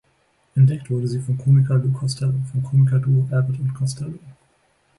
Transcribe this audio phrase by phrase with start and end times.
[0.55, 4.17] Entdeckt wurde sie vom Komiker Lou Costello vom Komikerduo Abbott und Costello.